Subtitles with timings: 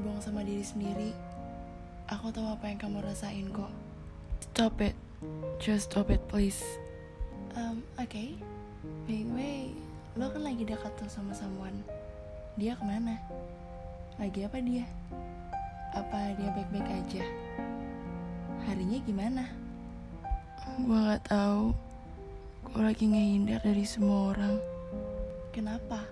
[0.00, 1.10] bohong sama diri sendiri.
[2.10, 3.70] Aku tahu apa yang kamu rasain kok.
[4.50, 4.96] Stop it.
[5.62, 6.58] Just stop it, please.
[7.54, 8.24] Um, oke.
[9.06, 9.70] By the way,
[10.16, 11.84] lo kan lagi dekat tuh sama someone.
[12.58, 13.20] Dia ke mana?
[14.18, 14.88] Lagi apa dia?
[15.94, 17.24] Apa dia baik-baik aja?
[18.66, 19.44] Harinya gimana?
[20.82, 21.76] Gua nggak tahu.
[22.70, 24.56] Gue lagi ngehindar dari semua orang.
[25.50, 26.04] Kenapa?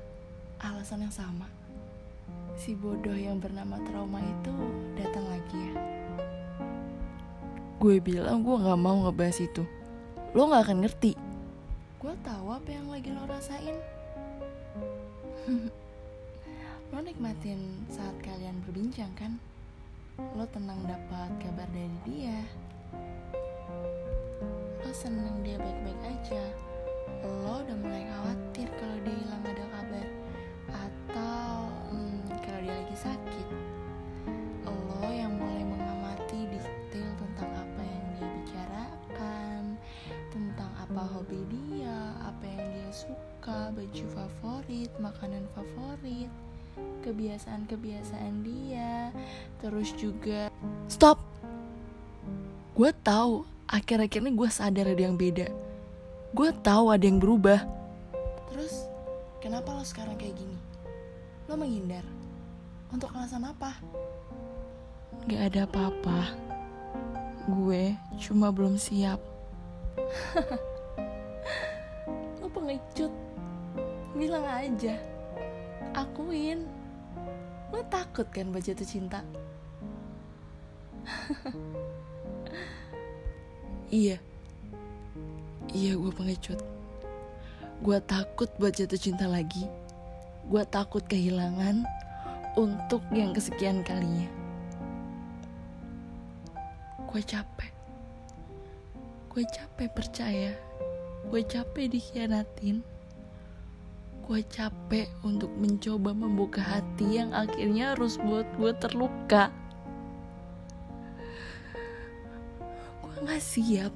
[0.58, 1.57] Alasan yang sama.
[2.58, 4.50] Si bodoh yang bernama trauma itu
[4.98, 5.74] datang lagi ya.
[7.78, 9.62] Gue bilang gue nggak mau ngebahas itu.
[10.34, 11.14] Lo nggak akan ngerti.
[12.02, 13.78] Gue tahu apa yang lagi lo rasain.
[16.90, 19.38] lo nikmatin saat kalian berbincang kan?
[20.34, 22.42] Lo tenang dapat kabar dari dia.
[24.82, 26.42] Lo seneng dia baik-baik aja.
[27.22, 30.17] Lo udah mulai khawatir kalau dia hilang ada kabar
[41.16, 46.30] hobi dia, apa yang dia suka, baju favorit, makanan favorit,
[47.02, 49.10] kebiasaan-kebiasaan dia,
[49.60, 50.48] terus juga
[50.88, 51.20] Stop.
[52.72, 55.52] Gue tahu akhir-akhir ini gue sadar ada yang beda.
[56.32, 57.60] Gue tahu ada yang berubah.
[58.48, 58.88] terus
[59.44, 60.56] kenapa lo sekarang kayak gini?
[61.46, 62.02] Lo menghindar.
[62.88, 63.76] Untuk alasan apa?
[65.28, 66.32] Gak ada apa-apa.
[67.52, 69.20] Gue cuma belum siap.
[72.68, 73.08] Pengecut.
[74.12, 74.92] Bilang aja.
[75.96, 76.68] Akuin.
[77.72, 79.24] Lo takut kan buat jatuh cinta?
[83.88, 84.20] Iya.
[85.72, 86.60] Iya gue pengecut.
[87.80, 89.64] Gue takut buat jatuh cinta lagi.
[90.44, 91.88] Gue takut kehilangan
[92.52, 94.28] untuk yang kesekian kalinya.
[97.08, 97.72] Gue capek.
[99.32, 100.67] Gue capek percaya.
[101.28, 102.80] Gue capek dikhianatin.
[104.24, 109.52] Gue capek untuk mencoba membuka hati yang akhirnya harus buat gue terluka.
[113.04, 113.92] Gue gak siap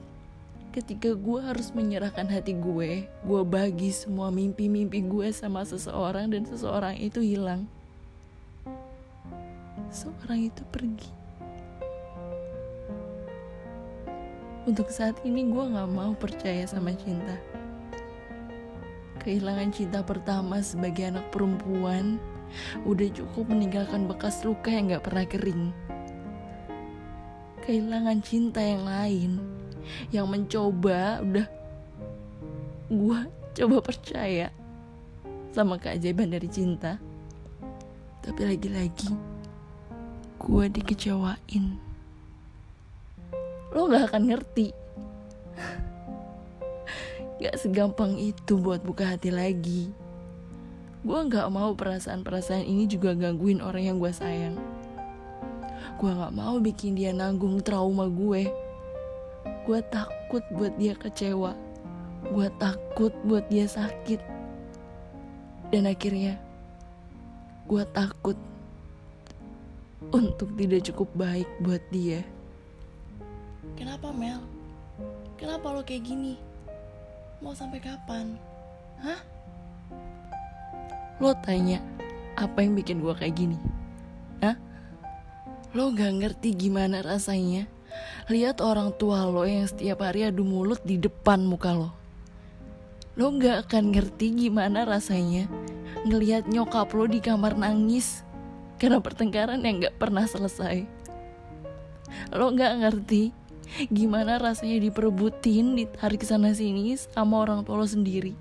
[0.77, 3.09] ketika gue harus menyerahkan hati gue.
[3.09, 7.65] Gue bagi semua mimpi-mimpi gue sama seseorang dan seseorang itu hilang.
[9.89, 11.22] Seorang itu pergi.
[14.63, 17.35] Untuk saat ini gue gak mau percaya sama cinta.
[19.19, 22.23] Kehilangan cinta pertama sebagai anak perempuan
[22.87, 25.75] udah cukup meninggalkan bekas luka yang gak pernah kering.
[27.67, 29.31] Kehilangan cinta yang lain
[30.15, 31.47] yang mencoba udah
[32.87, 33.19] gue
[33.59, 34.55] coba percaya
[35.51, 37.03] sama keajaiban dari cinta.
[38.23, 39.11] Tapi lagi-lagi
[40.39, 41.92] gue dikecewain.
[43.73, 44.77] Lo gak akan ngerti.
[47.41, 49.91] Gak segampang itu buat buka hati lagi.
[51.03, 54.55] Gue gak mau perasaan-perasaan ini juga gangguin orang yang gue sayang.
[55.99, 58.47] Gue gak mau bikin dia nanggung trauma gue.
[59.67, 61.59] Gue takut buat dia kecewa.
[62.31, 64.23] Gue takut buat dia sakit.
[65.75, 66.39] Dan akhirnya,
[67.67, 68.39] gue takut
[70.13, 72.23] untuk tidak cukup baik buat dia.
[73.75, 74.41] Kenapa Mel?
[75.41, 76.35] Kenapa lo kayak gini?
[77.43, 78.39] Mau sampai kapan?
[79.03, 79.21] Hah?
[81.19, 81.83] Lo tanya,
[82.39, 83.59] apa yang bikin gue kayak gini?
[84.43, 84.55] Hah?
[85.73, 87.67] Lo gak ngerti gimana rasanya
[88.31, 91.91] lihat orang tua lo yang setiap hari adu mulut di depan muka lo.
[93.19, 95.49] Lo gak akan ngerti gimana rasanya
[96.09, 98.25] ngelihat nyokap lo di kamar nangis
[98.81, 100.89] karena pertengkaran yang gak pernah selesai.
[102.33, 103.42] Lo gak ngerti
[103.89, 108.37] gimana rasanya diperebutin, ditarik sana sini sama orang tua lo sendiri.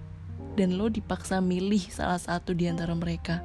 [0.53, 3.39] Dan lo dipaksa milih salah satu di antara mereka.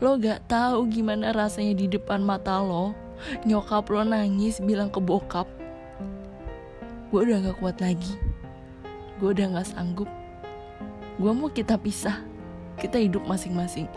[0.00, 2.96] Lo gak tahu gimana rasanya di depan mata lo,
[3.44, 5.44] nyokap lo nangis bilang ke bokap,
[7.12, 8.16] gue udah gak kuat lagi,
[9.20, 10.08] gue udah gak sanggup,
[11.20, 12.24] gue mau kita pisah,
[12.80, 13.88] kita hidup masing-masing.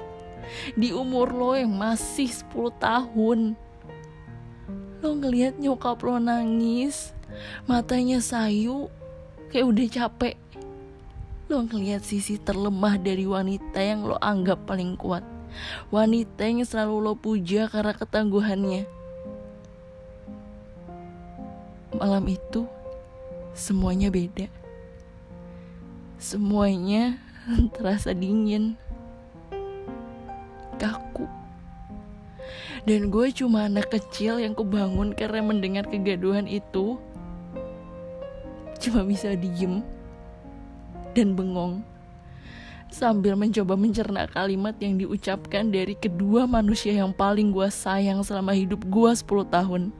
[0.76, 3.54] Di umur lo yang masih 10 tahun,
[5.00, 7.16] lo ngelihat nyokap lo nangis,
[7.64, 8.92] matanya sayu,
[9.48, 10.36] kayak udah capek.
[11.48, 15.24] Lo ngelihat sisi terlemah dari wanita yang lo anggap paling kuat.
[15.90, 18.84] Wanita yang selalu lo puja karena ketangguhannya.
[21.96, 22.70] Malam itu,
[23.56, 24.48] semuanya beda.
[26.20, 27.16] semuanya
[27.80, 28.76] terasa dingin,
[30.76, 31.39] kaku.
[32.90, 36.98] Dan gue cuma anak kecil yang kebangun karena mendengar kegaduhan itu.
[38.82, 39.86] Cuma bisa diem
[41.14, 41.86] dan bengong
[42.90, 48.82] sambil mencoba mencerna kalimat yang diucapkan dari kedua manusia yang paling gue sayang selama hidup
[48.90, 49.94] gue 10 tahun.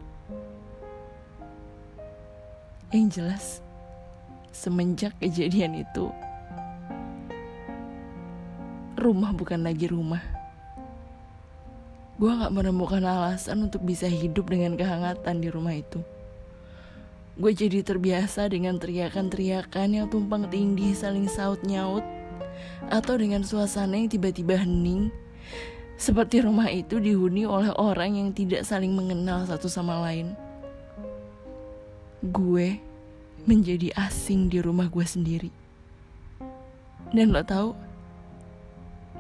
[2.90, 3.46] Yang jelas,
[4.50, 6.10] semenjak kejadian itu,
[8.98, 10.39] rumah bukan lagi rumah.
[12.20, 16.04] Gue gak menemukan alasan untuk bisa hidup dengan kehangatan di rumah itu.
[17.40, 22.04] Gue jadi terbiasa dengan teriakan-teriakan yang tumpang tindih saling saut nyaut
[22.92, 25.08] atau dengan suasana yang tiba-tiba hening,
[25.96, 30.36] seperti rumah itu dihuni oleh orang yang tidak saling mengenal satu sama lain.
[32.20, 32.84] Gue
[33.48, 35.52] menjadi asing di rumah gue sendiri.
[37.16, 37.80] Dan lo tau,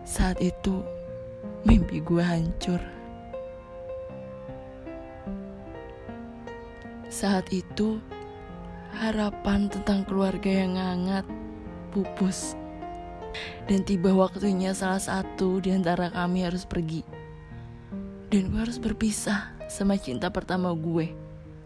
[0.04, 0.99] saat itu
[1.68, 2.80] mimpi gue hancur.
[7.10, 8.00] Saat itu,
[8.96, 11.26] harapan tentang keluarga yang hangat
[11.92, 12.56] pupus.
[13.68, 17.04] Dan tiba waktunya salah satu di antara kami harus pergi.
[18.30, 21.14] Dan gue harus berpisah sama cinta pertama gue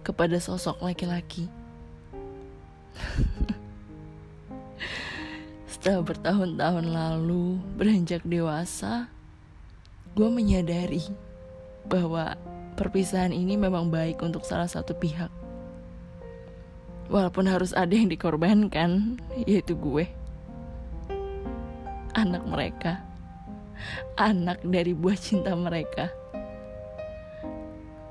[0.04, 1.48] kepada sosok laki-laki.
[5.72, 9.12] Setelah bertahun-tahun lalu beranjak dewasa,
[10.14, 11.02] gue menyadari
[11.90, 12.38] bahwa
[12.78, 15.30] perpisahan ini memang baik untuk salah satu pihak.
[17.10, 20.08] Walaupun harus ada yang dikorbankan, yaitu gue
[22.14, 23.02] anak mereka,
[24.16, 26.14] anak dari buah cinta mereka.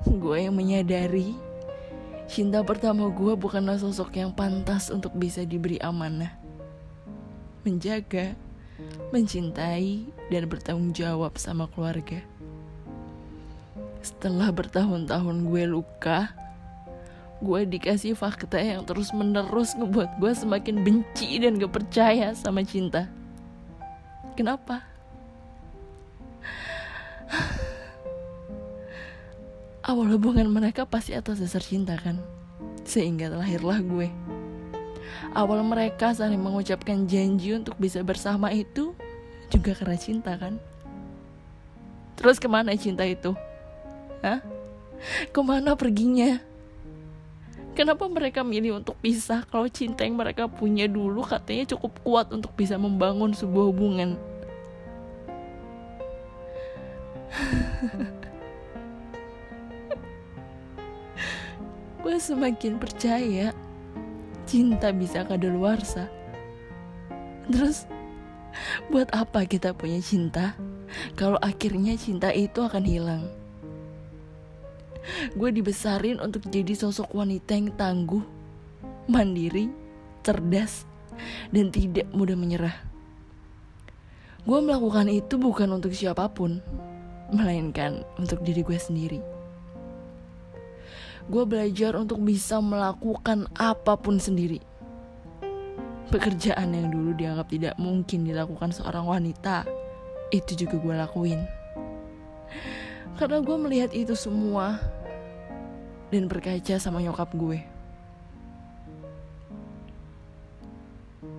[0.02, 1.38] Gue yang menyadari
[2.26, 6.34] cinta pertama gue bukanlah sosok yang pantas untuk bisa diberi amanah,
[7.62, 8.34] menjaga,
[9.12, 12.25] mencintai, dan bertanggung jawab sama keluarga.
[14.02, 16.32] Setelah bertahun-tahun gue luka,
[17.43, 23.11] gue dikasih fakta yang terus menerus ngebuat gue semakin benci dan gak percaya sama cinta.
[24.32, 24.81] Kenapa?
[29.82, 32.17] Awal hubungan mereka pasti atas dasar cinta kan?
[32.87, 34.08] Sehingga lahirlah gue.
[35.32, 38.93] Awal mereka saling mengucapkan janji untuk bisa bersama itu
[39.53, 40.56] juga karena cinta kan?
[42.17, 43.35] Terus ke mana cinta itu?
[44.23, 44.41] Hah?
[45.35, 46.38] Ke mana perginya?
[47.73, 52.53] Kenapa mereka milih untuk pisah kalau cinta yang mereka punya dulu katanya cukup kuat untuk
[52.53, 54.20] bisa membangun sebuah hubungan?
[62.05, 63.56] Gue semakin percaya
[64.52, 66.12] cinta bisa kadaluarsa.
[67.49, 67.88] Terus
[68.93, 70.52] buat apa kita punya cinta
[71.16, 73.25] kalau akhirnya cinta itu akan hilang?
[75.34, 78.22] gue dibesarin untuk jadi sosok wanita yang tangguh,
[79.10, 79.66] mandiri,
[80.22, 80.87] cerdas,
[81.50, 82.76] dan tidak mudah menyerah.
[84.42, 86.62] Gue melakukan itu bukan untuk siapa pun,
[87.30, 89.31] melainkan untuk diri gue sendiri.
[91.31, 94.59] Gue belajar untuk bisa melakukan apa pun sendiri.
[96.11, 99.64] Pekerjaan yang dulu dianggap tidak mungkin dilakukan seorang wanita,
[100.35, 101.41] itu juga gue lakuin.
[103.17, 104.81] Karena gue melihat itu semua
[106.12, 107.64] dan berkaca sama nyokap gue.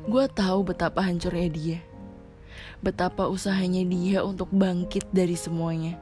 [0.03, 1.79] Gue tahu betapa hancurnya dia.
[2.83, 5.95] Betapa usahanya dia untuk bangkit dari semuanya.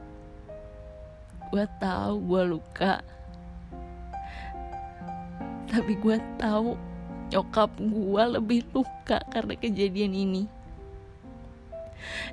[1.54, 3.04] Gue tahu gue luka.
[5.72, 6.76] Tapi gue tahu
[7.32, 10.44] nyokap gue lebih luka karena kejadian ini.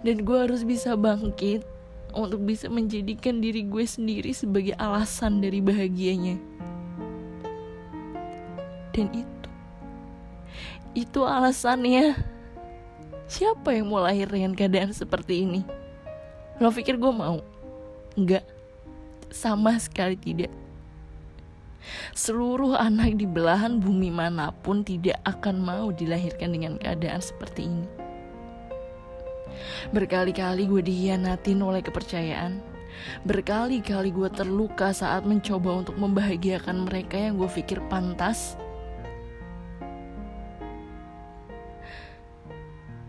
[0.03, 1.63] Dan gue harus bisa bangkit
[2.11, 6.35] untuk bisa menjadikan diri gue sendiri sebagai alasan dari bahagianya.
[8.91, 9.49] Dan itu,
[10.99, 12.19] itu alasannya.
[13.29, 15.61] Siapa yang mau lahir dengan keadaan seperti ini?
[16.59, 17.39] Lo pikir gue mau?
[18.19, 18.43] Enggak,
[19.31, 20.58] sama sekali tidak.
[22.11, 27.87] Seluruh anak di belahan bumi mana pun tidak akan mau dilahirkan dengan keadaan seperti ini.
[29.91, 32.59] Berkali-kali gue dihianatin oleh kepercayaan.
[33.23, 38.59] Berkali-kali gue terluka saat mencoba untuk membahagiakan mereka yang gue pikir pantas.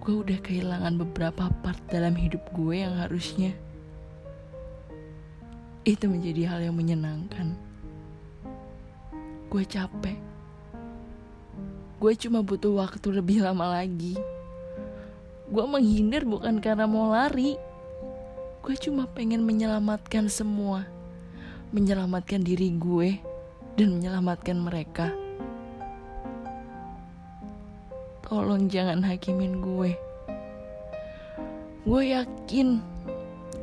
[0.01, 3.53] Gue udah kehilangan beberapa part dalam hidup gue yang harusnya
[5.85, 7.57] itu menjadi hal yang menyenangkan.
[9.51, 10.15] Gue capek.
[12.01, 14.15] gue cuma butuh waktu lebih lama lagi.
[15.51, 17.59] Gue menghindar bukan karena mau lari.
[18.63, 20.87] Gue cuma pengen menyelamatkan semua.
[21.75, 23.19] Menyelamatkan diri gue
[23.75, 25.11] dan menyelamatkan mereka.
[28.23, 29.99] Tolong jangan hakimin gue.
[31.83, 32.79] Gue yakin,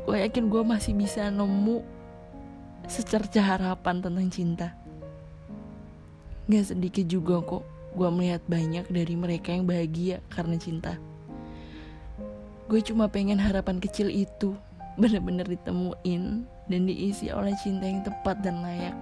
[0.03, 1.79] gue yakin gue masih bisa nemu
[2.91, 4.75] secerca harapan tentang cinta.
[6.47, 7.63] Gak sedikit juga kok
[7.97, 10.95] gue melihat banyak dari mereka yang bahagia karena cinta.
[12.71, 14.55] Gue cuma pengen harapan kecil itu
[14.95, 16.23] bener-bener ditemuin
[16.67, 18.95] dan diisi oleh cinta yang tepat dan layak.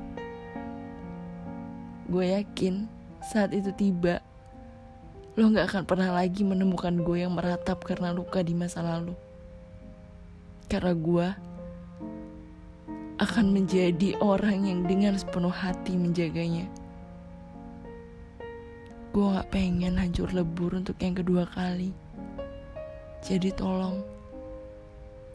[2.10, 2.86] Gue yakin
[3.26, 4.22] saat itu tiba,
[5.34, 9.18] lo gak akan pernah lagi menemukan gue yang meratap karena luka di masa lalu.
[10.70, 11.28] Karena gue
[13.22, 16.85] akan menjadi orang yang dengan sepenuh hati menjaganya.
[19.16, 21.96] Gue gak pengen hancur lebur untuk yang kedua kali.
[23.24, 24.04] Jadi tolong,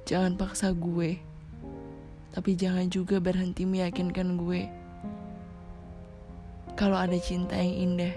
[0.05, 1.17] jangan paksa gue.
[2.29, 4.69] Tapi jangan juga berhenti meyakinkan gue.
[6.77, 8.13] Kalau ada cinta yang indah,